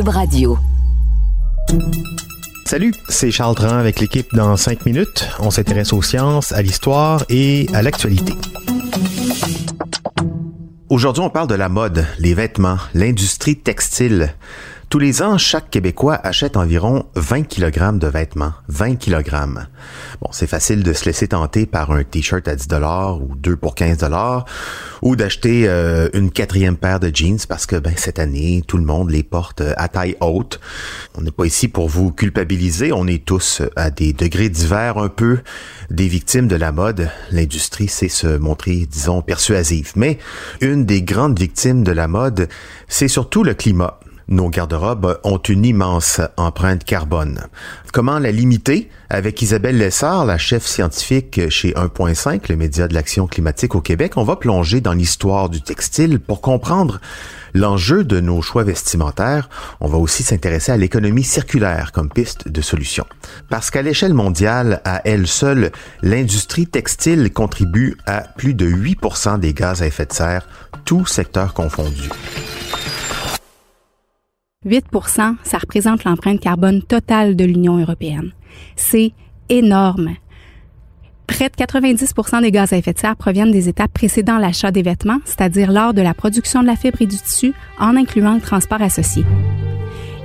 [0.00, 0.58] Radio.
[2.64, 5.28] Salut, c'est Charles Tran avec l'équipe dans 5 minutes.
[5.38, 8.32] On s'intéresse aux sciences, à l'histoire et à l'actualité.
[10.88, 14.34] Aujourd'hui, on parle de la mode, les vêtements, l'industrie textile.
[14.92, 18.52] Tous les ans, chaque Québécois achète environ 20 kg de vêtements.
[18.68, 19.30] 20 kg.
[20.20, 23.56] Bon, c'est facile de se laisser tenter par un t-shirt à 10 dollars ou deux
[23.56, 24.44] pour 15 dollars
[25.00, 28.84] ou d'acheter euh, une quatrième paire de jeans parce que ben cette année, tout le
[28.84, 30.60] monde les porte euh, à taille haute.
[31.14, 35.08] On n'est pas ici pour vous culpabiliser, on est tous à des degrés divers un
[35.08, 35.38] peu
[35.88, 37.08] des victimes de la mode.
[37.30, 39.92] L'industrie sait se montrer, disons, persuasive.
[39.96, 40.18] Mais
[40.60, 42.50] une des grandes victimes de la mode,
[42.88, 43.98] c'est surtout le climat.
[44.32, 47.48] Nos garde-robes ont une immense empreinte carbone.
[47.92, 48.88] Comment la limiter?
[49.10, 54.16] Avec Isabelle Lessard, la chef scientifique chez 1.5, le média de l'action climatique au Québec,
[54.16, 56.98] on va plonger dans l'histoire du textile pour comprendre
[57.52, 59.50] l'enjeu de nos choix vestimentaires.
[59.80, 63.04] On va aussi s'intéresser à l'économie circulaire comme piste de solution.
[63.50, 69.52] Parce qu'à l'échelle mondiale, à elle seule, l'industrie textile contribue à plus de 8% des
[69.52, 70.48] gaz à effet de serre,
[70.86, 72.08] tout secteur confondu.
[74.64, 74.86] 8
[75.42, 78.32] ça représente l'empreinte carbone totale de l'Union européenne.
[78.76, 79.12] C'est
[79.48, 80.10] énorme.
[81.26, 84.82] Près de 90% des gaz à effet de serre proviennent des étapes précédant l'achat des
[84.82, 88.40] vêtements, c'est-à-dire lors de la production de la fibre et du tissu, en incluant le
[88.40, 89.24] transport associé.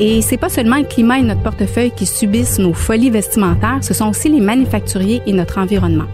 [0.00, 3.94] Et c'est pas seulement le climat et notre portefeuille qui subissent nos folies vestimentaires, ce
[3.94, 6.06] sont aussi les manufacturiers et notre environnement.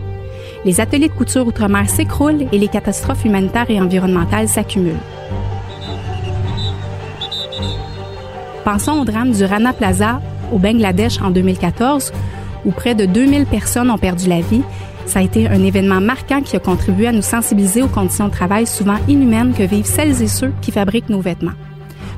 [0.65, 4.97] Les ateliers de couture outre-mer s'écroulent et les catastrophes humanitaires et environnementales s'accumulent.
[8.71, 10.21] Pensons au drame du Rana Plaza
[10.53, 12.13] au Bangladesh en 2014,
[12.67, 14.61] où près de 2000 personnes ont perdu la vie.
[15.07, 18.33] Ça a été un événement marquant qui a contribué à nous sensibiliser aux conditions de
[18.33, 21.55] travail souvent inhumaines que vivent celles et ceux qui fabriquent nos vêtements.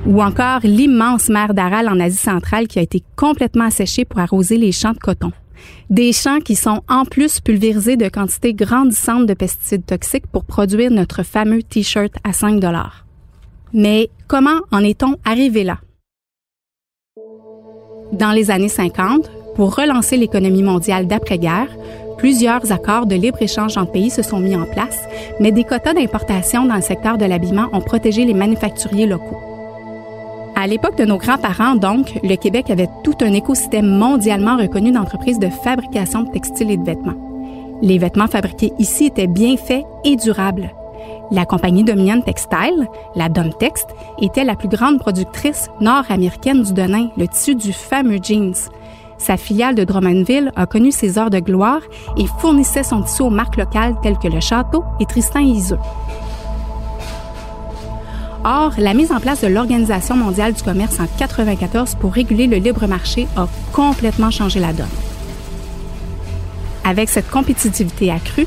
[0.07, 4.59] Ou encore l'immense mer d'Aral en Asie centrale qui a été complètement asséchée pour arroser
[4.59, 5.31] les champs de coton.
[5.89, 10.91] Des champs qui sont en plus pulvérisés de quantités grandissantes de pesticides toxiques pour produire
[10.91, 13.07] notre fameux T-shirt à 5 dollars.
[13.73, 15.79] Mais comment en est-on arrivé là?
[18.13, 21.69] Dans les années 50, pour relancer l'économie mondiale d'après-guerre,
[22.19, 24.99] plusieurs accords de libre-échange entre pays se sont mis en place,
[25.39, 29.39] mais des quotas d'importation dans le secteur de l'habillement ont protégé les manufacturiers locaux.
[30.57, 35.39] À l'époque de nos grands-parents, donc, le Québec avait tout un écosystème mondialement reconnu d'entreprises
[35.39, 37.79] de fabrication de textiles et de vêtements.
[37.81, 40.71] Les vêtements fabriqués ici étaient bien faits et durables.
[41.33, 43.87] La compagnie Dominion Textile, la Domtext,
[44.21, 48.57] était la plus grande productrice nord-américaine du Denain, le tissu du fameux jeans.
[49.17, 51.83] Sa filiale de Drummondville a connu ses heures de gloire
[52.17, 55.79] et fournissait son tissu aux marques locales telles que le Château et Tristan et Iseux.
[58.43, 62.57] Or, la mise en place de l'Organisation mondiale du commerce en 1994 pour réguler le
[62.57, 64.87] libre marché a complètement changé la donne.
[66.85, 68.47] Avec cette compétitivité accrue,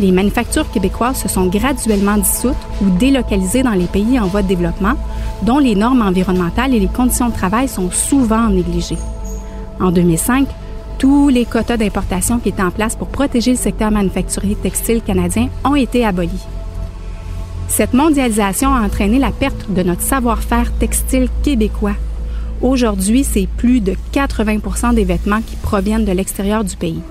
[0.00, 4.48] les manufactures québécoises se sont graduellement dissoutes ou délocalisées dans les pays en voie de
[4.48, 4.94] développement,
[5.42, 8.98] dont les normes environnementales et les conditions de travail sont souvent négligées.
[9.80, 10.48] En 2005,
[10.98, 15.48] tous les quotas d'importation qui étaient en place pour protéger le secteur manufacturier textile canadien
[15.64, 16.46] ont été abolis.
[17.68, 21.96] Cette mondialisation a entraîné la perte de notre savoir-faire textile québécois.
[22.62, 27.02] Aujourd'hui, c'est plus de 80% des vêtements qui proviennent de l'extérieur du pays.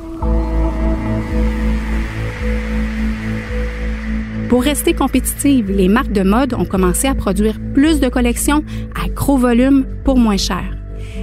[4.53, 8.64] Pour rester compétitives, les marques de mode ont commencé à produire plus de collections
[8.94, 10.78] à gros volume pour moins cher.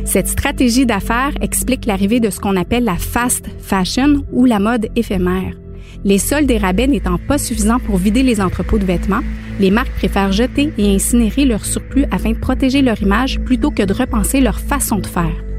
[0.05, 4.88] Cette stratégie d'affaires explique l'arrivée de ce qu'on appelle la fast fashion ou la mode
[4.97, 5.55] éphémère.
[6.03, 9.23] Les soldes et rabais n'étant pas suffisants pour vider les entrepôts de vêtements,
[9.61, 13.85] les marques préfèrent jeter et incinérer leur surplus afin de protéger leur image plutôt que
[13.85, 15.50] de repenser leur façon de faire.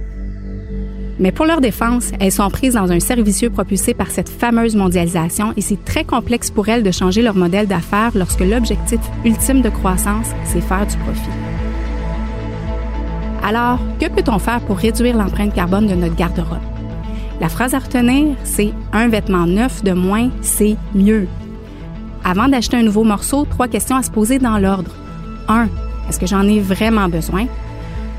[1.21, 5.53] Mais pour leur défense, elles sont prises dans un servicieux propulsé par cette fameuse mondialisation
[5.55, 9.69] et c'est très complexe pour elles de changer leur modèle d'affaires lorsque l'objectif ultime de
[9.69, 11.29] croissance, c'est faire du profit.
[13.43, 16.57] Alors, que peut-on faire pour réduire l'empreinte carbone de notre garde-robe?
[17.39, 21.27] La phrase à retenir, c'est un vêtement neuf de moins, c'est mieux.
[22.23, 24.91] Avant d'acheter un nouveau morceau, trois questions à se poser dans l'ordre.
[25.47, 25.67] 1.
[26.09, 27.45] est-ce que j'en ai vraiment besoin?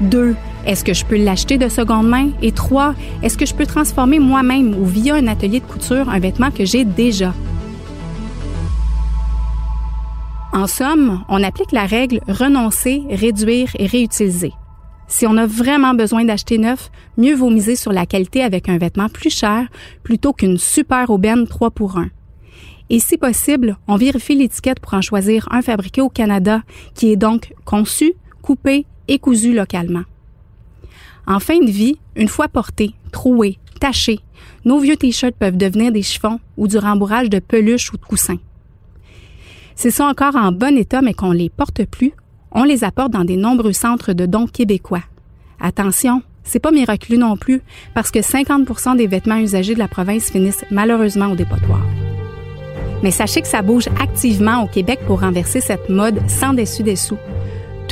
[0.03, 0.35] 2.
[0.67, 2.31] Est-ce que je peux l'acheter de seconde main?
[2.43, 2.95] Et 3.
[3.23, 6.65] Est-ce que je peux transformer moi-même ou via un atelier de couture un vêtement que
[6.65, 7.35] j'ai déjà?
[10.53, 14.53] En somme, on applique la règle renoncer, réduire et réutiliser.
[15.09, 18.79] Si on a vraiment besoin d'acheter neuf, mieux vaut miser sur la qualité avec un
[18.79, 19.67] vêtement plus cher
[20.03, 22.09] plutôt qu'une super aubaine 3 pour 1.
[22.91, 26.63] Et si possible, on vérifie l'étiquette pour en choisir un fabriqué au Canada
[26.95, 28.13] qui est donc conçu,
[28.43, 30.05] coupé et cousu localement.
[31.27, 34.21] En fin de vie, une fois porté, troué, taché,
[34.65, 38.39] nos vieux t-shirts peuvent devenir des chiffons ou du rembourrage de peluches ou de coussins.
[39.77, 42.13] S'ils sont encore en bon état mais qu'on les porte plus,
[42.53, 45.03] on les apporte dans des nombreux centres de dons québécois.
[45.61, 47.63] Attention, c'est pas miraculeux non plus
[47.95, 51.85] parce que 50 des vêtements usagés de la province finissent malheureusement au dépotoir.
[53.03, 57.19] Mais sachez que ça bouge activement au Québec pour renverser cette mode sans dessus-dessous.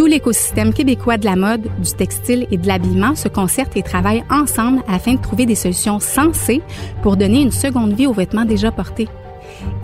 [0.00, 4.24] Tout l'écosystème québécois de la mode, du textile et de l'habillement se concerte et travaille
[4.30, 6.62] ensemble afin de trouver des solutions sensées
[7.02, 9.08] pour donner une seconde vie aux vêtements déjà portés.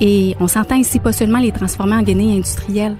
[0.00, 2.96] Et on s'entend ici pas seulement les transformer en guenilles industrielles.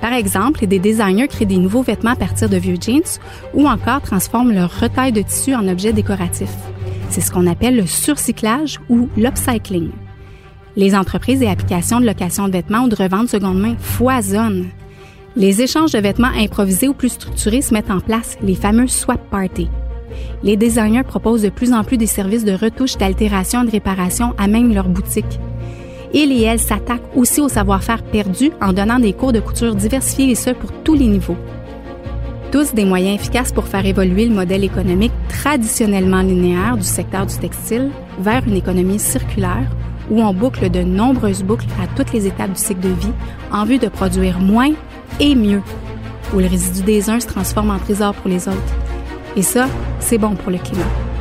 [0.00, 3.20] Par exemple, des designers créent des nouveaux vêtements à partir de vieux jeans
[3.54, 6.56] ou encore transforment leur retail de tissu en objets décoratifs.
[7.10, 9.92] C'est ce qu'on appelle le surcyclage ou l'upcycling.
[10.74, 14.66] Les entreprises et applications de location de vêtements ou de revente seconde main foisonnent.
[15.34, 19.30] Les échanges de vêtements improvisés ou plus structurés se mettent en place, les fameux swap
[19.30, 19.70] parties.
[20.42, 24.46] Les designers proposent de plus en plus des services de retouche, d'altération de réparation à
[24.46, 25.40] même leur boutique.
[26.12, 30.30] Il et elles s'attaquent aussi au savoir-faire perdu en donnant des cours de couture diversifiés
[30.30, 31.38] et ce pour tous les niveaux.
[32.50, 37.38] Tous des moyens efficaces pour faire évoluer le modèle économique traditionnellement linéaire du secteur du
[37.38, 39.70] textile vers une économie circulaire
[40.10, 43.12] où on boucle de nombreuses boucles à toutes les étapes du cycle de vie
[43.50, 44.72] en vue de produire moins
[45.22, 45.62] et mieux,
[46.34, 48.58] où le résidu des uns se transforme en trésor pour les autres.
[49.36, 49.68] Et ça,
[50.00, 51.11] c'est bon pour le climat.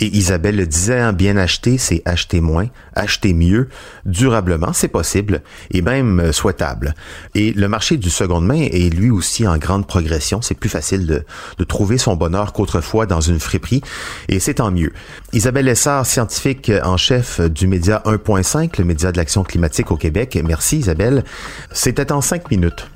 [0.00, 3.68] Et Isabelle le disait, hein, bien acheter, c'est acheter moins, acheter mieux,
[4.06, 6.94] durablement, c'est possible et même euh, souhaitable.
[7.34, 10.40] Et le marché du seconde main est lui aussi en grande progression.
[10.42, 11.24] C'est plus facile de,
[11.58, 13.82] de trouver son bonheur qu'autrefois dans une friperie
[14.28, 14.92] et c'est tant mieux.
[15.32, 20.38] Isabelle Lessard, scientifique en chef du média 1.5, le média de l'action climatique au Québec.
[20.44, 21.24] Merci Isabelle.
[21.72, 22.88] C'était en cinq minutes.